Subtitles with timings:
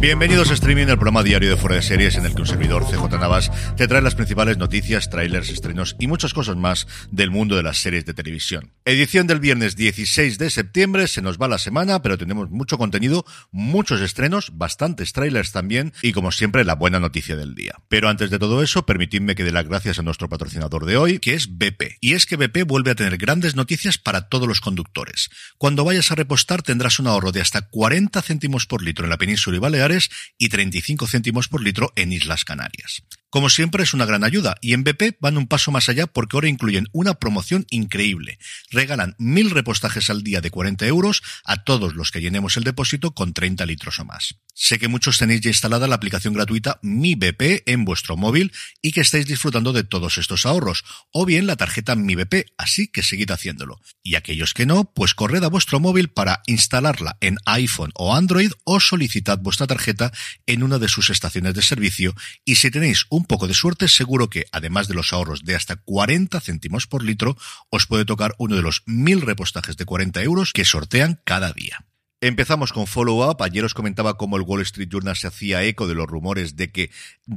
[0.00, 2.86] Bienvenidos a Streaming, el programa diario de Fuera de Series en el que un servidor
[2.86, 7.54] CJ Navas te trae las principales noticias, trailers, estrenos y muchas cosas más del mundo
[7.54, 8.72] de las series de televisión.
[8.86, 13.26] Edición del viernes 16 de septiembre, se nos va la semana, pero tenemos mucho contenido,
[13.50, 17.74] muchos estrenos, bastantes trailers también y como siempre la buena noticia del día.
[17.90, 21.18] Pero antes de todo eso, permitidme que dé las gracias a nuestro patrocinador de hoy,
[21.18, 21.98] que es BP.
[22.00, 25.28] Y es que BP vuelve a tener grandes noticias para todos los conductores.
[25.58, 29.18] Cuando vayas a repostar tendrás un ahorro de hasta 40 céntimos por litro en la
[29.18, 29.89] península y Baleares
[30.38, 33.02] y 35 céntimos por litro en Islas Canarias.
[33.30, 36.36] Como siempre es una gran ayuda y en BP van un paso más allá porque
[36.36, 38.40] ahora incluyen una promoción increíble.
[38.72, 43.14] Regalan mil repostajes al día de 40 euros a todos los que llenemos el depósito
[43.14, 44.34] con 30 litros o más.
[44.52, 48.92] Sé que muchos tenéis ya instalada la aplicación gratuita Mi BP en vuestro móvil y
[48.92, 53.02] que estáis disfrutando de todos estos ahorros, o bien la tarjeta Mi BP, así que
[53.02, 53.80] seguid haciéndolo.
[54.02, 58.50] Y aquellos que no, pues corred a vuestro móvil para instalarla en iPhone o Android
[58.64, 60.12] o solicitad vuestra tarjeta
[60.46, 63.86] en una de sus estaciones de servicio y si tenéis un un poco de suerte,
[63.86, 67.36] seguro que, además de los ahorros de hasta 40 céntimos por litro,
[67.68, 71.89] os puede tocar uno de los mil repostajes de 40 euros que sortean cada día.
[72.22, 73.42] Empezamos con follow-up.
[73.42, 76.70] Ayer os comentaba cómo el Wall Street Journal se hacía eco de los rumores de
[76.70, 76.90] que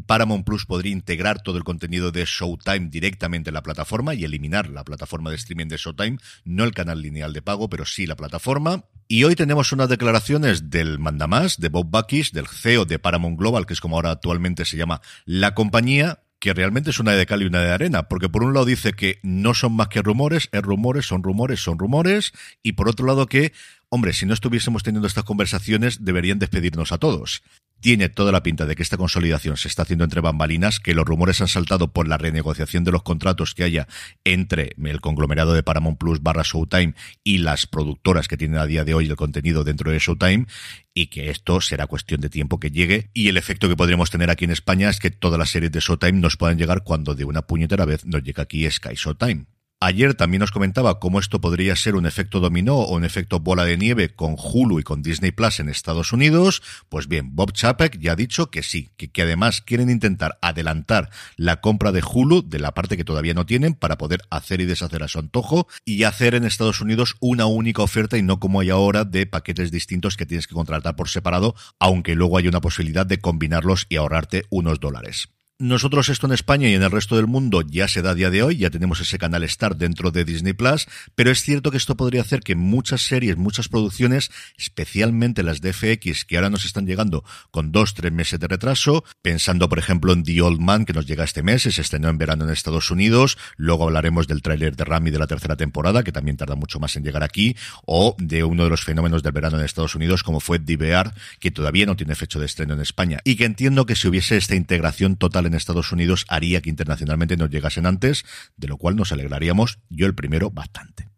[0.05, 4.67] Paramount Plus podría integrar todo el contenido de Showtime directamente en la plataforma y eliminar
[4.67, 8.17] la plataforma de streaming de Showtime, no el canal lineal de pago, pero sí la
[8.17, 8.83] plataforma.
[9.07, 13.65] Y hoy tenemos unas declaraciones del mandamás, de Bob Buckish, del CEO de Paramount Global,
[13.65, 17.41] que es como ahora actualmente se llama la compañía, que realmente es una de cal
[17.41, 20.49] y una de arena, porque por un lado dice que no son más que rumores,
[20.51, 23.53] es rumores, son rumores, son rumores, y por otro lado que
[23.93, 27.43] hombre, si no estuviésemos teniendo estas conversaciones, deberían despedirnos a todos.
[27.79, 31.05] Tiene toda la pinta de que esta consolidación se está haciendo entre bambalinas, que los
[31.05, 33.87] rumores han saltado por la renegociación de los contratos que haya
[34.23, 38.83] entre el conglomerado de Paramount Plus barra Showtime y las productoras que tienen a día
[38.83, 40.47] de hoy el contenido dentro de Showtime,
[40.95, 43.11] y que esto será cuestión de tiempo que llegue.
[43.13, 45.81] Y el efecto que podríamos tener aquí en España es que todas las series de
[45.81, 49.45] Showtime nos puedan llegar cuando de una puñetera vez nos llega aquí Sky Showtime.
[49.85, 53.65] Ayer también nos comentaba cómo esto podría ser un efecto dominó o un efecto bola
[53.65, 56.63] de nieve con Hulu y con Disney Plus en Estados Unidos.
[56.87, 61.09] Pues bien, Bob Chapek ya ha dicho que sí, que, que, además quieren intentar adelantar
[61.35, 64.65] la compra de Hulu de la parte que todavía no tienen para poder hacer y
[64.65, 68.61] deshacer a su antojo y hacer en Estados Unidos una única oferta y no como
[68.61, 72.61] hay ahora de paquetes distintos que tienes que contratar por separado, aunque luego hay una
[72.61, 75.27] posibilidad de combinarlos y ahorrarte unos dólares.
[75.59, 78.31] Nosotros esto en España y en el resto del mundo ya se da a día
[78.31, 81.77] de hoy, ya tenemos ese canal Star dentro de Disney Plus, pero es cierto que
[81.77, 86.65] esto podría hacer que muchas series, muchas producciones, especialmente las de FX, que ahora nos
[86.65, 90.85] están llegando con dos, tres meses de retraso, pensando por ejemplo en The Old Man
[90.85, 94.41] que nos llega este mes, se estrenó en verano en Estados Unidos, luego hablaremos del
[94.41, 97.55] tráiler de Rami de la tercera temporada, que también tarda mucho más en llegar aquí,
[97.85, 101.51] o de uno de los fenómenos del verano en Estados Unidos como fue DVR, que
[101.51, 104.55] todavía no tiene fecha de estreno en España, y que entiendo que si hubiese esta
[104.55, 108.25] integración total en en Estados Unidos haría que internacionalmente nos llegasen antes,
[108.57, 111.12] de lo cual nos alegraríamos, yo el primero, bastante.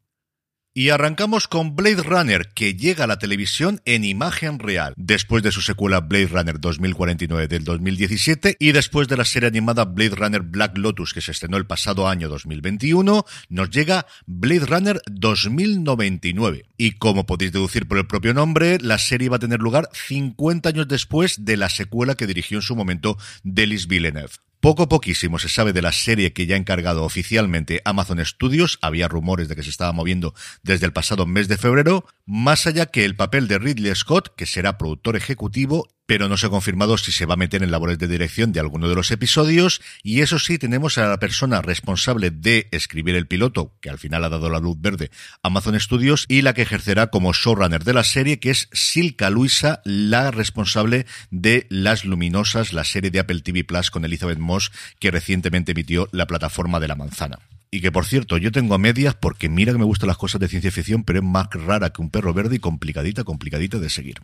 [0.78, 5.54] Y arrancamos con Blade Runner, que llega a la televisión en imagen real, después de
[5.54, 10.42] su secuela Blade Runner 2049 del 2017 y después de la serie animada Blade Runner
[10.42, 16.66] Black Lotus que se estrenó el pasado año 2021, nos llega Blade Runner 2099.
[16.76, 20.68] Y como podéis deducir por el propio nombre, la serie va a tener lugar 50
[20.68, 24.45] años después de la secuela que dirigió en su momento Delis Villeneuve.
[24.66, 29.08] Poco poquísimo se sabe de la serie que ya ha encargado oficialmente Amazon Studios, había
[29.08, 30.34] rumores de que se estaba moviendo
[30.64, 34.48] desde el pasado mes de febrero, más allá que el papel de Ridley Scott, que
[34.48, 37.98] será productor ejecutivo pero no se ha confirmado si se va a meter en labores
[37.98, 42.32] de dirección de alguno de los episodios, y eso sí, tenemos a la persona responsable
[42.32, 45.12] de escribir el piloto, que al final ha dado la luz verde,
[45.44, 49.82] Amazon Studios, y la que ejercerá como showrunner de la serie, que es Silka Luisa,
[49.84, 55.12] la responsable de Las Luminosas, la serie de Apple TV Plus con Elizabeth Moss, que
[55.12, 57.40] recientemente emitió la plataforma de la manzana.
[57.72, 60.40] Y que por cierto, yo tengo a medias porque mira que me gustan las cosas
[60.40, 63.90] de ciencia ficción, pero es más rara que un perro verde y complicadita, complicadita de
[63.90, 64.22] seguir.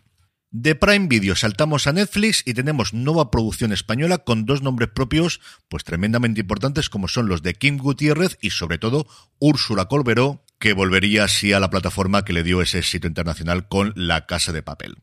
[0.54, 5.40] De Prime Video saltamos a Netflix y tenemos nueva producción española con dos nombres propios
[5.70, 9.06] pues tremendamente importantes como son los de Kim Gutiérrez y sobre todo
[9.38, 13.94] Úrsula Colberó, que volvería así a la plataforma que le dio ese éxito internacional con
[13.96, 14.96] La Casa de Papel.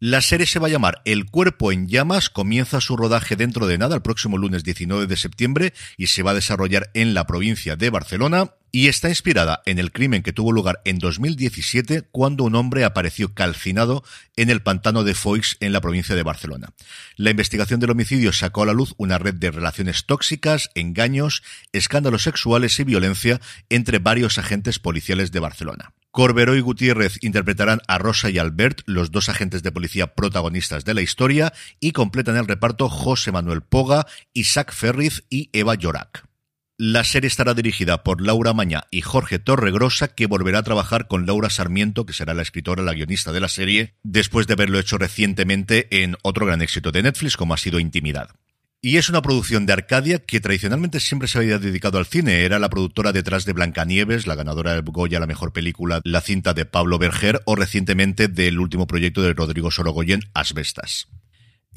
[0.00, 3.76] La serie se va a llamar El cuerpo en llamas, comienza su rodaje dentro de
[3.76, 7.76] nada el próximo lunes 19 de septiembre y se va a desarrollar en la provincia
[7.76, 12.56] de Barcelona y está inspirada en el crimen que tuvo lugar en 2017 cuando un
[12.56, 14.02] hombre apareció calcinado
[14.34, 16.70] en el pantano de Foix en la provincia de Barcelona.
[17.14, 22.24] La investigación del homicidio sacó a la luz una red de relaciones tóxicas, engaños, escándalos
[22.24, 23.40] sexuales y violencia
[23.70, 25.92] entre varios agentes policiales de Barcelona.
[26.10, 30.94] Corberó y Gutiérrez interpretarán a Rosa y Albert, los dos agentes de policía protagonistas de
[30.94, 36.33] la historia, y completan el reparto José Manuel Poga, Isaac Ferriz y Eva Llorac.
[36.76, 41.24] La serie estará dirigida por Laura Mañá y Jorge Torregrosa, que volverá a trabajar con
[41.24, 44.98] Laura Sarmiento, que será la escritora, la guionista de la serie, después de haberlo hecho
[44.98, 48.30] recientemente en otro gran éxito de Netflix, como ha sido Intimidad.
[48.80, 52.44] Y es una producción de Arcadia que tradicionalmente siempre se había dedicado al cine.
[52.44, 56.54] Era la productora detrás de Blancanieves, la ganadora del Goya, la mejor película, la cinta
[56.54, 61.06] de Pablo Berger, o recientemente del último proyecto de Rodrigo Sorogoyen, Asbestas.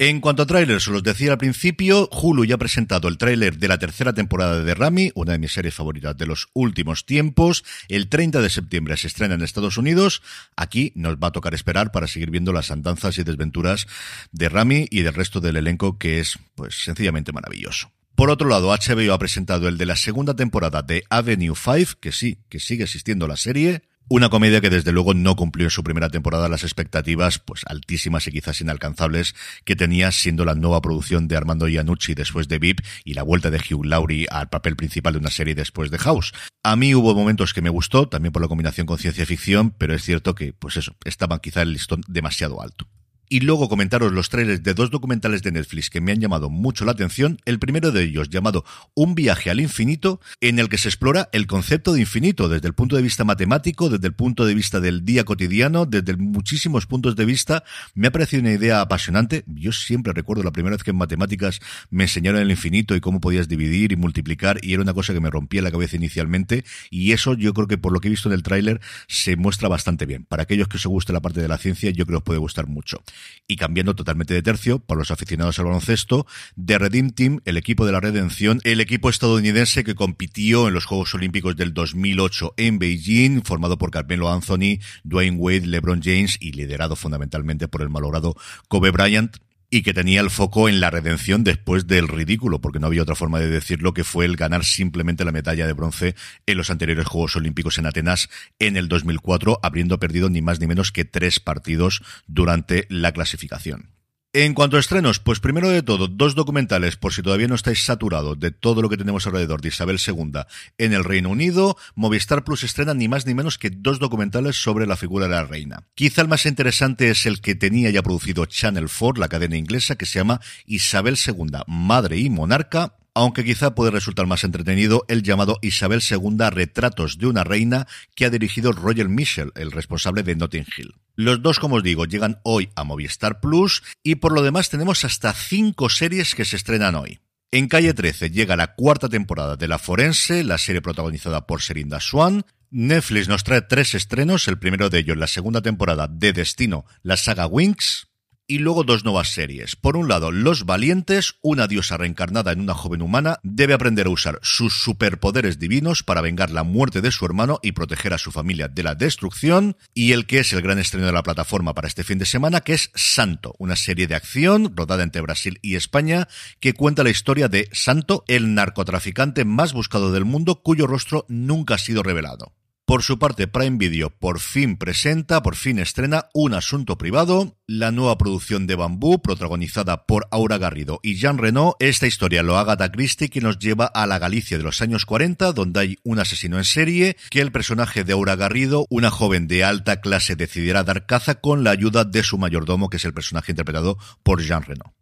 [0.00, 3.58] En cuanto a trailers, os los decía al principio, Hulu ya ha presentado el tráiler
[3.58, 7.64] de la tercera temporada de Rami, una de mis series favoritas de los últimos tiempos.
[7.88, 10.22] El 30 de septiembre se estrena en Estados Unidos.
[10.54, 13.88] Aquí nos va a tocar esperar para seguir viendo las andanzas y desventuras
[14.30, 17.90] de Rami y del resto del elenco que es, pues, sencillamente maravilloso.
[18.14, 22.12] Por otro lado, HBO ha presentado el de la segunda temporada de Avenue 5, que
[22.12, 25.84] sí, que sigue existiendo la serie, una comedia que desde luego no cumplió en su
[25.84, 29.34] primera temporada las expectativas pues altísimas y quizás inalcanzables
[29.64, 33.50] que tenía siendo la nueva producción de Armando Iannucci después de VIP y la vuelta
[33.50, 36.32] de Hugh Laurie al papel principal de una serie después de House.
[36.62, 39.94] A mí hubo momentos que me gustó, también por la combinación con ciencia ficción, pero
[39.94, 42.88] es cierto que pues eso, estaba quizá el listón demasiado alto
[43.28, 46.84] y luego comentaros los trailers de dos documentales de Netflix que me han llamado mucho
[46.84, 47.38] la atención.
[47.44, 48.64] El primero de ellos llamado
[48.94, 52.74] Un viaje al infinito, en el que se explora el concepto de infinito desde el
[52.74, 57.16] punto de vista matemático, desde el punto de vista del día cotidiano, desde muchísimos puntos
[57.16, 57.64] de vista.
[57.94, 59.44] Me ha parecido una idea apasionante.
[59.46, 61.60] Yo siempre recuerdo la primera vez que en matemáticas
[61.90, 65.20] me enseñaron el infinito y cómo podías dividir y multiplicar y era una cosa que
[65.20, 68.28] me rompía la cabeza inicialmente y eso yo creo que por lo que he visto
[68.28, 70.24] en el tráiler se muestra bastante bien.
[70.24, 72.38] Para aquellos que os guste la parte de la ciencia yo creo que os puede
[72.38, 73.02] gustar mucho.
[73.46, 76.26] Y cambiando totalmente de tercio, para los aficionados al baloncesto,
[76.62, 80.84] The Redeem Team, el equipo de la redención, el equipo estadounidense que compitió en los
[80.84, 86.52] Juegos Olímpicos del 2008 en Beijing, formado por Carmelo Anthony, Dwayne Wade, LeBron James y
[86.52, 88.36] liderado fundamentalmente por el malogrado
[88.68, 89.36] Kobe Bryant,
[89.70, 93.14] y que tenía el foco en la redención después del ridículo, porque no había otra
[93.14, 96.14] forma de decirlo, que fue el ganar simplemente la medalla de bronce
[96.46, 98.28] en los anteriores Juegos Olímpicos en Atenas
[98.58, 103.97] en el 2004, habiendo perdido ni más ni menos que tres partidos durante la clasificación.
[104.40, 107.82] En cuanto a estrenos, pues primero de todo, dos documentales, por si todavía no estáis
[107.82, 110.42] saturados de todo lo que tenemos alrededor de Isabel II
[110.78, 114.86] en el Reino Unido, Movistar Plus estrena ni más ni menos que dos documentales sobre
[114.86, 115.88] la figura de la reina.
[115.96, 119.96] Quizá el más interesante es el que tenía ya producido Channel 4, la cadena inglesa,
[119.96, 125.24] que se llama Isabel II, Madre y Monarca, aunque quizá puede resultar más entretenido el
[125.24, 130.36] llamado Isabel II Retratos de una Reina que ha dirigido Roger Michel, el responsable de
[130.36, 130.94] Notting Hill.
[131.16, 135.04] Los dos, como os digo, llegan hoy a Movistar Plus y por lo demás tenemos
[135.04, 137.18] hasta cinco series que se estrenan hoy.
[137.50, 142.00] En Calle 13 llega la cuarta temporada de La Forense, la serie protagonizada por Serinda
[142.00, 142.44] Swan.
[142.70, 147.16] Netflix nos trae tres estrenos, el primero de ellos la segunda temporada de Destino, la
[147.16, 148.07] saga Winx
[148.48, 149.76] y luego dos nuevas series.
[149.76, 154.10] Por un lado, Los Valientes, una diosa reencarnada en una joven humana, debe aprender a
[154.10, 158.32] usar sus superpoderes divinos para vengar la muerte de su hermano y proteger a su
[158.32, 159.76] familia de la destrucción.
[159.94, 162.62] Y el que es el gran estreno de la plataforma para este fin de semana,
[162.62, 166.26] que es Santo, una serie de acción rodada entre Brasil y España,
[166.58, 171.74] que cuenta la historia de Santo, el narcotraficante más buscado del mundo, cuyo rostro nunca
[171.74, 172.57] ha sido revelado.
[172.88, 177.92] Por su parte, Prime Video por fin presenta, por fin estrena Un Asunto Privado, la
[177.92, 181.76] nueva producción de Bambú, protagonizada por Aura Garrido y Jean Reno.
[181.80, 185.04] Esta historia lo haga Agatha Christie, que nos lleva a la Galicia de los años
[185.04, 189.48] 40, donde hay un asesino en serie, que el personaje de Aura Garrido, una joven
[189.48, 193.12] de alta clase, decidirá dar caza con la ayuda de su mayordomo, que es el
[193.12, 194.94] personaje interpretado por Jean Reno.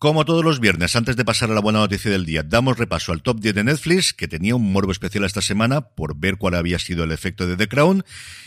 [0.00, 3.10] Como todos los viernes, antes de pasar a la buena noticia del día, damos repaso
[3.10, 6.54] al top 10 de Netflix, que tenía un morbo especial esta semana por ver cuál
[6.54, 8.04] había sido el efecto de The Crown.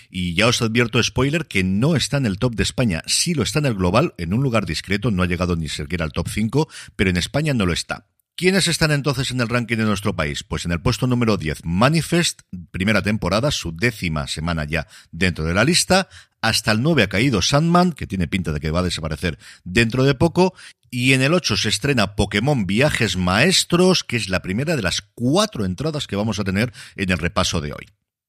[0.10, 3.04] Y ya os advierto, spoiler, que no está en el top de España.
[3.06, 6.06] Sí lo está en el global, en un lugar discreto, no ha llegado ni siquiera
[6.06, 8.08] al top 5, pero en España no lo está.
[8.38, 10.44] ¿Quiénes están entonces en el ranking de nuestro país?
[10.44, 15.54] Pues en el puesto número 10, Manifest, primera temporada, su décima semana ya dentro de
[15.54, 16.08] la lista.
[16.42, 20.04] Hasta el 9 ha caído Sandman, que tiene pinta de que va a desaparecer dentro
[20.04, 20.54] de poco.
[20.90, 25.02] Y en el 8 se estrena Pokémon Viajes Maestros, que es la primera de las
[25.14, 27.86] cuatro entradas que vamos a tener en el repaso de hoy.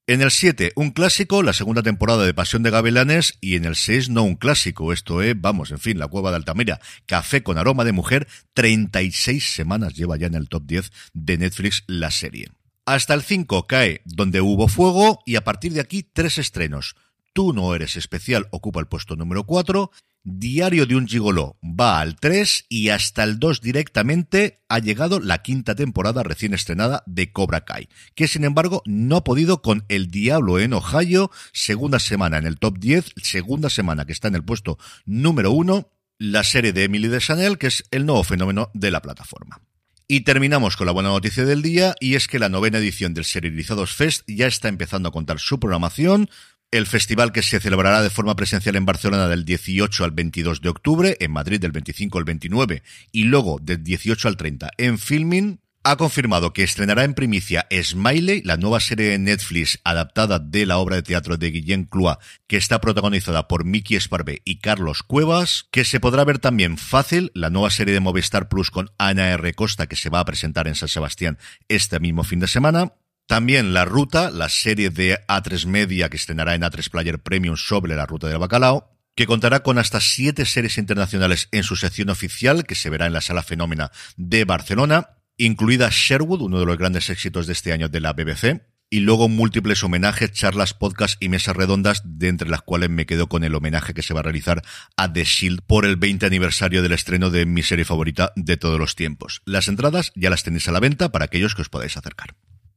[0.09, 3.76] En el 7, un clásico, la segunda temporada de Pasión de Gavilanes, y en el
[3.76, 7.57] 6, no un clásico, esto es, vamos, en fin, la cueva de Altamira, Café con
[7.57, 12.49] aroma de mujer, 36 semanas lleva ya en el top 10 de Netflix la serie.
[12.85, 16.97] Hasta el 5 cae Donde hubo fuego y a partir de aquí tres estrenos.
[17.33, 19.91] Tú no eres especial ocupa el puesto número 4.
[20.25, 25.43] Diario de un gigoló va al 3 y hasta el 2 directamente ha llegado la
[25.43, 30.11] quinta temporada recién estrenada de Cobra Kai, que sin embargo no ha podido con El
[30.11, 34.45] Diablo en Ohio, segunda semana en el top 10, segunda semana que está en el
[34.45, 38.91] puesto número 1, la serie de Emily de Chanel, que es el nuevo fenómeno de
[38.93, 39.61] la plataforma.
[40.07, 43.25] Y terminamos con la buena noticia del día, y es que la novena edición del
[43.25, 46.29] Serializados Fest ya está empezando a contar su programación,
[46.73, 50.71] el festival que se celebrará de forma presencial en Barcelona del 18 al 22 de
[50.71, 55.61] octubre, en Madrid del 25 al 29 y luego del 18 al 30 en Filming,
[55.85, 60.79] ha confirmado que estrenará en primicia Smiley, la nueva serie de Netflix adaptada de la
[60.79, 65.67] obra de teatro de Guillén Cloa, que está protagonizada por Miki Esparvé y Carlos Cuevas,
[65.73, 69.55] que se podrá ver también fácil, la nueva serie de Movistar Plus con Ana R.
[69.55, 71.38] Costa, que se va a presentar en San Sebastián
[71.69, 72.93] este mismo fin de semana,
[73.33, 77.97] también La Ruta, la serie de A3 Media que estrenará en A3 Player Premium sobre
[77.97, 82.65] la ruta del bacalao, que contará con hasta siete series internacionales en su sección oficial,
[82.67, 87.09] que se verá en la Sala Fenómena de Barcelona, incluida Sherwood, uno de los grandes
[87.09, 91.57] éxitos de este año de la BBC, y luego múltiples homenajes, charlas, podcasts y mesas
[91.57, 94.61] redondas, de entre las cuales me quedo con el homenaje que se va a realizar
[94.99, 98.79] a The Shield por el 20 aniversario del estreno de mi serie favorita de todos
[98.79, 99.41] los tiempos.
[99.47, 102.35] Las entradas ya las tenéis a la venta para aquellos que os podáis acercar.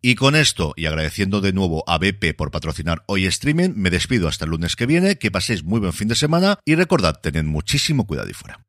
[0.07, 4.27] Y con esto, y agradeciendo de nuevo a BP por patrocinar hoy streaming, me despido
[4.27, 7.45] hasta el lunes que viene, que paséis muy buen fin de semana y recordad, tened
[7.45, 8.63] muchísimo cuidado y fuera.